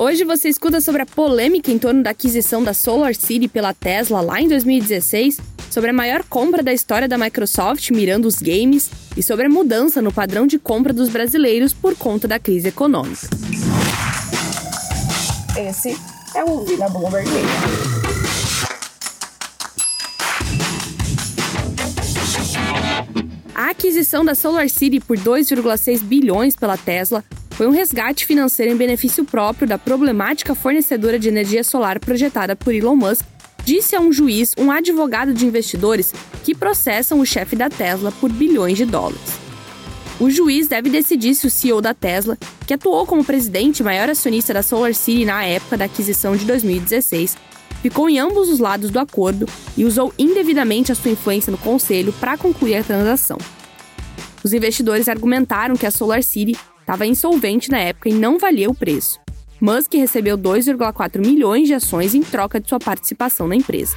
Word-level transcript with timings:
Hoje 0.00 0.22
você 0.22 0.48
escuta 0.48 0.80
sobre 0.80 1.02
a 1.02 1.06
polêmica 1.06 1.72
em 1.72 1.78
torno 1.78 2.04
da 2.04 2.10
aquisição 2.10 2.62
da 2.62 2.72
Solar 2.72 3.16
City 3.16 3.48
pela 3.48 3.74
Tesla 3.74 4.20
lá 4.20 4.40
em 4.40 4.46
2016, 4.46 5.40
sobre 5.68 5.90
a 5.90 5.92
maior 5.92 6.22
compra 6.22 6.62
da 6.62 6.72
história 6.72 7.08
da 7.08 7.18
Microsoft 7.18 7.90
mirando 7.90 8.26
os 8.26 8.36
games 8.36 8.88
e 9.16 9.24
sobre 9.24 9.46
a 9.46 9.48
mudança 9.48 10.00
no 10.00 10.12
padrão 10.12 10.46
de 10.46 10.56
compra 10.56 10.92
dos 10.92 11.08
brasileiros 11.08 11.72
por 11.72 11.96
conta 11.96 12.28
da 12.28 12.38
crise 12.38 12.68
econômica. 12.68 13.28
Esse 15.58 15.98
é 16.32 16.44
o 16.44 16.64
na 16.78 16.88
Bloomberg 16.88 17.28
A 23.52 23.70
aquisição 23.70 24.24
da 24.24 24.36
Solar 24.36 24.70
City 24.70 25.00
por 25.00 25.18
2,6 25.18 26.00
bilhões 26.04 26.54
pela 26.54 26.76
Tesla 26.76 27.24
foi 27.58 27.66
um 27.66 27.72
resgate 27.72 28.24
financeiro 28.24 28.72
em 28.72 28.76
benefício 28.76 29.24
próprio 29.24 29.66
da 29.66 29.76
problemática 29.76 30.54
fornecedora 30.54 31.18
de 31.18 31.26
energia 31.26 31.64
solar 31.64 31.98
projetada 31.98 32.54
por 32.54 32.72
Elon 32.72 32.94
Musk, 32.94 33.26
disse 33.64 33.96
a 33.96 34.00
um 34.00 34.12
juiz 34.12 34.54
um 34.56 34.70
advogado 34.70 35.34
de 35.34 35.44
investidores 35.44 36.14
que 36.44 36.54
processam 36.54 37.18
o 37.18 37.26
chefe 37.26 37.56
da 37.56 37.68
Tesla 37.68 38.12
por 38.12 38.30
bilhões 38.30 38.78
de 38.78 38.84
dólares. 38.84 39.40
O 40.20 40.30
juiz 40.30 40.68
deve 40.68 40.88
decidir 40.88 41.34
se 41.34 41.48
o 41.48 41.50
CEO 41.50 41.80
da 41.80 41.92
Tesla, 41.92 42.38
que 42.64 42.74
atuou 42.74 43.04
como 43.04 43.24
presidente 43.24 43.80
e 43.80 43.82
maior 43.82 44.08
acionista 44.08 44.54
da 44.54 44.62
Solar 44.62 44.94
City 44.94 45.24
na 45.24 45.42
época 45.42 45.76
da 45.76 45.86
aquisição 45.86 46.36
de 46.36 46.44
2016, 46.44 47.36
ficou 47.82 48.08
em 48.08 48.20
ambos 48.20 48.48
os 48.48 48.60
lados 48.60 48.92
do 48.92 49.00
acordo 49.00 49.48
e 49.76 49.84
usou 49.84 50.14
indevidamente 50.16 50.92
a 50.92 50.94
sua 50.94 51.10
influência 51.10 51.50
no 51.50 51.58
conselho 51.58 52.12
para 52.20 52.38
concluir 52.38 52.76
a 52.76 52.84
transação. 52.84 53.36
Os 54.44 54.52
investidores 54.52 55.08
argumentaram 55.08 55.74
que 55.74 55.86
a 55.86 55.90
Solar 55.90 56.22
City 56.22 56.56
estava 56.88 57.04
insolvente 57.04 57.70
na 57.70 57.78
época 57.78 58.08
e 58.08 58.14
não 58.14 58.38
valia 58.38 58.70
o 58.70 58.74
preço. 58.74 59.20
Musk 59.60 59.92
recebeu 59.92 60.38
2,4 60.38 61.18
milhões 61.18 61.68
de 61.68 61.74
ações 61.74 62.14
em 62.14 62.22
troca 62.22 62.58
de 62.58 62.66
sua 62.66 62.78
participação 62.78 63.46
na 63.46 63.54
empresa. 63.54 63.94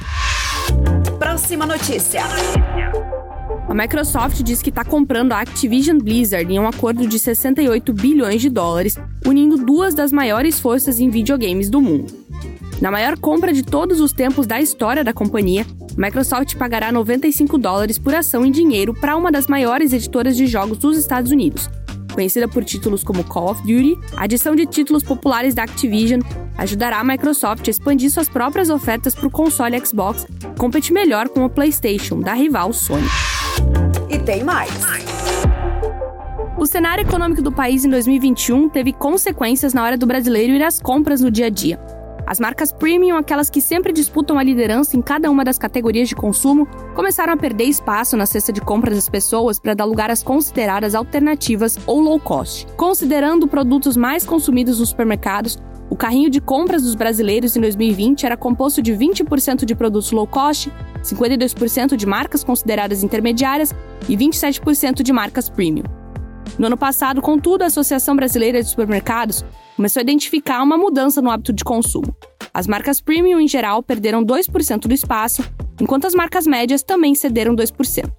Próxima 1.17 1.65
notícia. 1.65 2.21
A 3.69 3.73
Microsoft 3.73 4.43
diz 4.43 4.61
que 4.61 4.69
está 4.69 4.83
comprando 4.83 5.31
a 5.31 5.39
Activision 5.39 5.99
Blizzard 5.99 6.51
em 6.51 6.59
um 6.59 6.67
acordo 6.67 7.07
de 7.07 7.17
68 7.17 7.93
bilhões 7.93 8.41
de 8.41 8.49
dólares, 8.49 8.97
unindo 9.25 9.55
duas 9.55 9.93
das 9.93 10.11
maiores 10.11 10.59
forças 10.59 10.99
em 10.99 11.09
videogames 11.09 11.69
do 11.69 11.79
mundo. 11.79 12.13
Na 12.81 12.91
maior 12.91 13.17
compra 13.17 13.53
de 13.53 13.63
todos 13.63 14.01
os 14.01 14.11
tempos 14.11 14.45
da 14.45 14.59
história 14.59 15.03
da 15.03 15.13
companhia, 15.13 15.65
a 15.97 16.01
Microsoft 16.01 16.57
pagará 16.57 16.91
95 16.91 17.57
dólares 17.57 17.97
por 17.97 18.13
ação 18.13 18.45
em 18.45 18.51
dinheiro 18.51 18.93
para 18.93 19.15
uma 19.15 19.31
das 19.31 19.47
maiores 19.47 19.93
editoras 19.93 20.35
de 20.35 20.45
jogos 20.45 20.79
dos 20.79 20.97
Estados 20.97 21.31
Unidos, 21.31 21.69
conhecida 22.11 22.47
por 22.47 22.63
títulos 22.63 23.03
como 23.03 23.23
Call 23.23 23.51
of 23.51 23.61
Duty, 23.61 23.97
a 24.15 24.23
adição 24.25 24.55
de 24.55 24.65
títulos 24.65 25.03
populares 25.03 25.53
da 25.53 25.63
Activision 25.63 26.21
ajudará 26.57 26.99
a 26.99 27.03
Microsoft 27.03 27.67
a 27.67 27.71
expandir 27.71 28.11
suas 28.11 28.29
próprias 28.29 28.69
ofertas 28.69 29.15
para 29.15 29.27
o 29.27 29.31
console 29.31 29.83
Xbox 29.85 30.25
e 30.25 30.59
competir 30.59 30.93
melhor 30.93 31.29
com 31.29 31.43
o 31.43 31.49
PlayStation, 31.49 32.19
da 32.19 32.33
rival 32.33 32.71
Sony. 32.73 33.07
E 34.09 34.19
tem 34.19 34.43
mais. 34.43 34.71
O 36.57 36.65
cenário 36.65 37.01
econômico 37.01 37.41
do 37.41 37.51
país 37.51 37.83
em 37.83 37.89
2021 37.89 38.69
teve 38.69 38.93
consequências 38.93 39.73
na 39.73 39.83
hora 39.83 39.97
do 39.97 40.05
brasileiro 40.05 40.53
ir 40.53 40.61
às 40.61 40.79
compras 40.79 41.19
no 41.19 41.31
dia 41.31 41.47
a 41.47 41.49
dia. 41.49 41.79
As 42.31 42.39
marcas 42.39 42.71
premium, 42.71 43.17
aquelas 43.17 43.49
que 43.49 43.59
sempre 43.59 43.91
disputam 43.91 44.39
a 44.39 44.43
liderança 44.43 44.95
em 44.95 45.01
cada 45.01 45.29
uma 45.29 45.43
das 45.43 45.57
categorias 45.57 46.07
de 46.07 46.15
consumo, 46.15 46.65
começaram 46.95 47.33
a 47.33 47.35
perder 47.35 47.65
espaço 47.65 48.15
na 48.15 48.25
cesta 48.25 48.53
de 48.53 48.61
compras 48.61 48.95
das 48.95 49.09
pessoas 49.09 49.59
para 49.59 49.73
dar 49.73 49.83
lugar 49.83 50.09
às 50.09 50.23
consideradas 50.23 50.95
alternativas 50.95 51.77
ou 51.85 51.99
low 51.99 52.17
cost. 52.21 52.67
Considerando 52.77 53.49
produtos 53.49 53.97
mais 53.97 54.25
consumidos 54.25 54.79
nos 54.79 54.87
supermercados, 54.87 55.59
o 55.89 55.95
carrinho 55.97 56.29
de 56.29 56.39
compras 56.39 56.83
dos 56.83 56.95
brasileiros 56.95 57.57
em 57.57 57.59
2020 57.59 58.25
era 58.25 58.37
composto 58.37 58.81
de 58.81 58.93
20% 58.93 59.65
de 59.65 59.75
produtos 59.75 60.13
low 60.13 60.25
cost, 60.25 60.71
52% 61.03 61.97
de 61.97 62.05
marcas 62.05 62.45
consideradas 62.45 63.03
intermediárias 63.03 63.75
e 64.07 64.15
27% 64.15 65.03
de 65.03 65.11
marcas 65.11 65.49
premium. 65.49 66.00
No 66.57 66.67
ano 66.67 66.77
passado, 66.77 67.21
contudo, 67.21 67.63
a 67.63 67.67
Associação 67.67 68.15
Brasileira 68.15 68.61
de 68.61 68.69
Supermercados 68.69 69.43
começou 69.75 69.99
a 69.99 70.03
identificar 70.03 70.61
uma 70.61 70.77
mudança 70.77 71.21
no 71.21 71.29
hábito 71.29 71.53
de 71.53 71.63
consumo. 71.63 72.15
As 72.53 72.67
marcas 72.67 72.99
premium, 72.99 73.39
em 73.39 73.47
geral, 73.47 73.81
perderam 73.81 74.23
2% 74.23 74.81
do 74.81 74.93
espaço, 74.93 75.43
enquanto 75.79 76.05
as 76.05 76.13
marcas 76.13 76.45
médias 76.45 76.83
também 76.83 77.15
cederam 77.15 77.55
2%. 77.55 78.11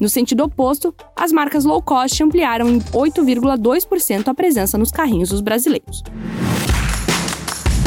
No 0.00 0.08
sentido 0.08 0.44
oposto, 0.44 0.94
as 1.16 1.32
marcas 1.32 1.64
low 1.64 1.82
cost 1.82 2.22
ampliaram 2.22 2.68
em 2.68 2.78
8,2% 2.80 4.28
a 4.28 4.34
presença 4.34 4.78
nos 4.78 4.90
carrinhos 4.90 5.30
dos 5.30 5.40
brasileiros. 5.40 6.02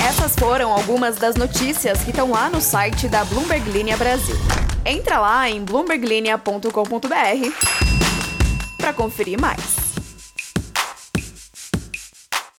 Essas 0.06 0.35
foram 0.35 0.72
algumas 0.72 1.16
das 1.18 1.35
notícias 1.35 2.03
que 2.03 2.09
estão 2.09 2.31
lá 2.31 2.50
no 2.50 2.59
site 2.59 3.08
da 3.08 3.23
Bloomberg 3.25 3.69
Linha 3.69 3.96
Brasil. 3.96 4.35
Entra 4.85 5.19
lá 5.19 5.50
em 5.50 5.63
bloomberglinea.com.br 5.63 6.68
para 8.78 8.94
conferir 8.94 9.40
mais. 9.40 9.80